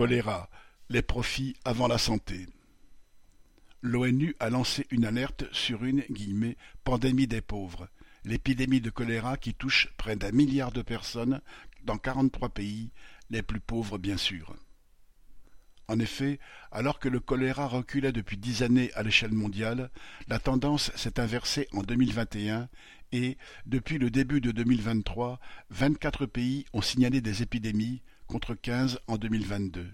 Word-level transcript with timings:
Choléra, 0.00 0.48
les 0.88 1.02
profits 1.02 1.56
avant 1.62 1.86
la 1.86 1.98
santé. 1.98 2.46
L'ONU 3.82 4.34
a 4.40 4.48
lancé 4.48 4.86
une 4.90 5.04
alerte 5.04 5.44
sur 5.52 5.84
une 5.84 6.02
«pandémie 6.84 7.26
des 7.26 7.42
pauvres», 7.42 7.86
l'épidémie 8.24 8.80
de 8.80 8.88
choléra 8.88 9.36
qui 9.36 9.52
touche 9.52 9.88
près 9.98 10.16
d'un 10.16 10.32
milliard 10.32 10.72
de 10.72 10.80
personnes 10.80 11.42
dans 11.84 11.98
quarante-trois 11.98 12.48
pays, 12.48 12.92
les 13.28 13.42
plus 13.42 13.60
pauvres 13.60 13.98
bien 13.98 14.16
sûr. 14.16 14.56
En 15.86 15.98
effet, 15.98 16.38
alors 16.72 16.98
que 16.98 17.10
le 17.10 17.20
choléra 17.20 17.66
reculait 17.66 18.12
depuis 18.12 18.38
dix 18.38 18.62
années 18.62 18.90
à 18.94 19.02
l'échelle 19.02 19.34
mondiale, 19.34 19.90
la 20.28 20.38
tendance 20.38 20.90
s'est 20.96 21.20
inversée 21.20 21.68
en 21.72 21.82
2021 21.82 22.70
et, 23.12 23.36
depuis 23.66 23.98
le 23.98 24.08
début 24.08 24.40
de 24.40 24.50
2023, 24.50 25.38
vingt-quatre 25.68 26.24
pays 26.24 26.64
ont 26.72 26.80
signalé 26.80 27.20
des 27.20 27.42
épidémies 27.42 28.00
contre 28.30 28.54
quinze 28.54 29.00
en 29.08 29.16
2022. 29.16 29.90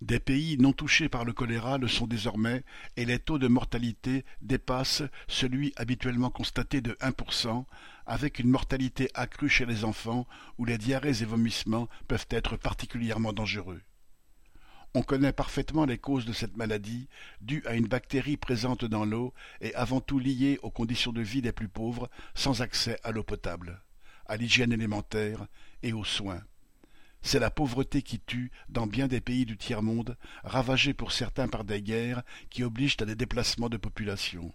Des 0.00 0.18
pays 0.18 0.56
non 0.56 0.72
touchés 0.72 1.10
par 1.10 1.26
le 1.26 1.34
choléra 1.34 1.76
le 1.76 1.88
sont 1.88 2.06
désormais 2.06 2.64
et 2.96 3.04
les 3.04 3.18
taux 3.18 3.38
de 3.38 3.48
mortalité 3.48 4.24
dépassent 4.40 5.02
celui 5.28 5.74
habituellement 5.76 6.30
constaté 6.30 6.80
de 6.80 6.92
1%, 7.02 7.66
avec 8.06 8.38
une 8.38 8.48
mortalité 8.48 9.10
accrue 9.12 9.50
chez 9.50 9.66
les 9.66 9.84
enfants 9.84 10.26
où 10.56 10.64
les 10.64 10.78
diarrhées 10.78 11.20
et 11.20 11.26
vomissements 11.26 11.90
peuvent 12.08 12.26
être 12.30 12.56
particulièrement 12.56 13.34
dangereux. 13.34 13.82
On 14.94 15.02
connaît 15.02 15.34
parfaitement 15.34 15.84
les 15.84 15.98
causes 15.98 16.24
de 16.24 16.32
cette 16.32 16.56
maladie, 16.56 17.08
due 17.42 17.62
à 17.66 17.74
une 17.74 17.88
bactérie 17.88 18.38
présente 18.38 18.86
dans 18.86 19.04
l'eau 19.04 19.34
et 19.60 19.74
avant 19.74 20.00
tout 20.00 20.18
liée 20.18 20.58
aux 20.62 20.70
conditions 20.70 21.12
de 21.12 21.20
vie 21.20 21.42
des 21.42 21.52
plus 21.52 21.68
pauvres, 21.68 22.08
sans 22.34 22.62
accès 22.62 22.98
à 23.04 23.10
l'eau 23.10 23.22
potable, 23.22 23.82
à 24.24 24.38
l'hygiène 24.38 24.72
élémentaire 24.72 25.46
et 25.82 25.92
aux 25.92 26.04
soins. 26.04 26.42
C'est 27.26 27.38
la 27.38 27.50
pauvreté 27.50 28.02
qui 28.02 28.20
tue 28.20 28.52
dans 28.68 28.86
bien 28.86 29.08
des 29.08 29.22
pays 29.22 29.46
du 29.46 29.56
tiers-monde, 29.56 30.18
ravagés 30.44 30.92
pour 30.92 31.10
certains 31.10 31.48
par 31.48 31.64
des 31.64 31.80
guerres 31.80 32.22
qui 32.50 32.62
obligent 32.62 32.98
à 33.00 33.06
des 33.06 33.14
déplacements 33.14 33.70
de 33.70 33.78
population. 33.78 34.52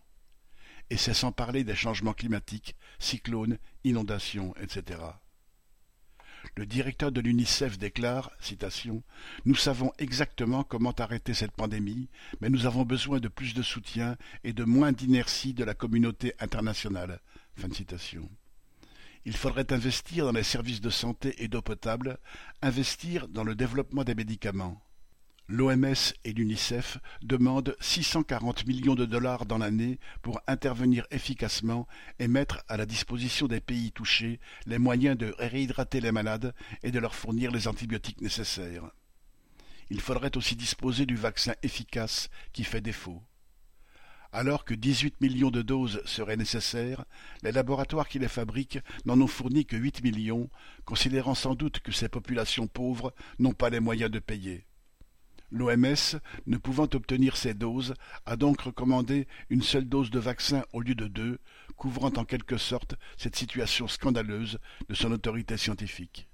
Et 0.92 0.96
c'est 0.96 1.16
sans 1.16 1.32
parler 1.32 1.64
des 1.64 1.76
changements 1.76 2.14
climatiques, 2.14 2.76
cyclones, 3.00 3.58
inondations, 3.84 4.54
etc. 4.62 5.00
Le 6.56 6.68
directeur 6.68 7.12
de 7.12 7.22
l'UNICEF 7.22 7.80
déclare, 7.80 8.32
citation, 8.40 9.02
Nous 9.46 9.56
savons 9.56 9.92
exactement 9.98 10.64
comment 10.64 10.92
arrêter 10.92 11.34
cette 11.34 11.52
pandémie, 11.52 12.08
mais 12.40 12.50
nous 12.50 12.68
avons 12.68 12.84
besoin 12.84 13.20
de 13.20 13.28
plus 13.30 13.56
de 13.56 13.64
soutien 13.64 14.16
et 14.44 14.54
de 14.54 14.64
moins 14.64 14.92
d'inertie 14.92 15.56
de 15.56 15.64
la 15.64 15.74
communauté 15.74 16.34
internationale. 16.40 17.20
Fin 17.56 17.68
de 17.68 17.74
citation. 17.74 18.30
Il 19.30 19.38
faudrait 19.38 19.72
investir 19.72 20.26
dans 20.26 20.32
les 20.32 20.42
services 20.42 20.82
de 20.82 20.90
santé 20.90 21.36
et 21.38 21.48
d'eau 21.48 21.62
potable, 21.62 22.18
investir 22.64 23.28
dans 23.28 23.44
le 23.44 23.54
développement 23.54 24.04
des 24.04 24.16
médicaments. 24.16 24.82
L'OMS 25.48 26.16
et 26.24 26.34
l'UNICEF 26.34 26.98
demandent 27.22 27.76
640 27.80 28.66
millions 28.66 28.96
de 28.96 29.06
dollars 29.06 29.46
dans 29.46 29.60
l'année 29.60 30.00
pour 30.24 30.42
intervenir 30.48 31.06
efficacement 31.12 31.88
et 32.18 32.28
mettre 32.28 32.64
à 32.70 32.76
la 32.76 32.88
disposition 32.88 33.46
des 33.46 33.62
pays 33.62 33.92
touchés 33.92 34.40
les 34.66 34.80
moyens 34.80 35.16
de 35.16 35.36
réhydrater 35.38 36.02
les 36.02 36.12
malades 36.12 36.56
et 36.82 36.90
de 36.90 36.98
leur 36.98 37.14
fournir 37.14 37.52
les 37.52 37.68
antibiotiques 37.68 38.22
nécessaires. 38.22 38.90
Il 39.92 40.02
faudrait 40.02 40.38
aussi 40.38 40.56
disposer 40.56 41.06
du 41.06 41.16
vaccin 41.16 41.54
efficace 41.62 42.32
qui 42.52 42.64
fait 42.64 42.82
défaut. 42.82 43.22
Alors 44.32 44.64
que 44.64 44.76
dix-huit 44.76 45.20
millions 45.22 45.50
de 45.50 45.64
doses 45.64 46.02
seraient 46.06 46.38
nécessaires, 46.38 47.06
les 47.42 47.52
laboratoires 47.52 48.08
qui 48.08 48.20
les 48.20 48.28
fabriquent 48.28 48.80
n'en 49.06 49.20
ont 49.20 49.28
fourni 49.28 49.66
que 49.66 49.76
huit 49.76 50.04
millions, 50.04 50.50
considérant 50.86 51.34
sans 51.34 51.56
doute 51.56 51.80
que 51.80 51.92
ces 51.92 52.10
populations 52.10 52.68
pauvres 52.68 53.14
n'ont 53.40 53.54
pas 53.54 53.72
les 53.72 53.80
moyens 53.80 54.12
de 54.12 54.20
payer. 54.20 54.66
L'OMS, 55.52 56.20
ne 56.46 56.58
pouvant 56.58 56.88
obtenir 56.94 57.36
ces 57.36 57.56
doses, 57.56 57.96
a 58.28 58.36
donc 58.36 58.62
recommandé 58.62 59.28
une 59.50 59.64
seule 59.64 59.90
dose 59.90 60.12
de 60.12 60.20
vaccin 60.20 60.64
au 60.74 60.82
lieu 60.82 60.94
de 60.94 61.08
deux, 61.08 61.40
couvrant 61.76 62.12
en 62.16 62.24
quelque 62.24 62.58
sorte 62.58 62.94
cette 63.18 63.36
situation 63.36 63.88
scandaleuse 63.88 64.60
de 64.90 64.94
son 64.94 65.12
autorité 65.12 65.58
scientifique. 65.58 66.28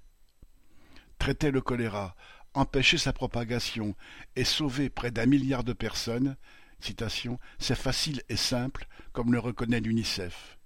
Traiter 1.17 1.51
le 1.51 1.61
choléra, 1.61 2.17
empêcher 2.53 2.97
sa 2.97 3.13
propagation 3.13 3.95
et 4.35 4.43
sauver 4.43 4.89
près 4.89 5.11
d'un 5.11 5.27
milliard 5.27 5.63
de 5.63 5.71
personnes, 5.73 6.35
c'est 6.79 7.75
facile 7.75 8.21
et 8.29 8.35
simple, 8.35 8.87
comme 9.13 9.31
le 9.33 9.39
reconnaît 9.39 9.79
l'UNICEF. 9.79 10.57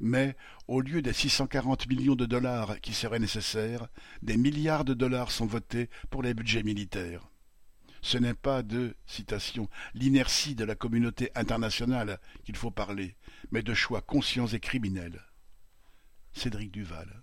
Mais, 0.00 0.36
au 0.68 0.80
lieu 0.80 1.02
des 1.02 1.12
640 1.12 1.88
millions 1.88 2.16
de 2.16 2.26
dollars 2.26 2.80
qui 2.80 2.92
seraient 2.92 3.18
nécessaires, 3.20 3.88
des 4.22 4.36
milliards 4.36 4.84
de 4.84 4.94
dollars 4.94 5.30
sont 5.30 5.46
votés 5.46 5.88
pour 6.10 6.22
les 6.22 6.34
budgets 6.34 6.62
militaires. 6.62 7.28
Ce 8.02 8.18
n'est 8.18 8.34
pas 8.34 8.62
de 8.62 8.94
l'inertie 9.94 10.54
de 10.54 10.64
la 10.64 10.74
communauté 10.74 11.30
internationale 11.34 12.18
qu'il 12.44 12.56
faut 12.56 12.70
parler, 12.70 13.16
mais 13.50 13.62
de 13.62 13.72
choix 13.72 14.02
conscients 14.02 14.46
et 14.48 14.60
criminels. 14.60 15.22
Cédric 16.34 16.70
Duval. 16.70 17.22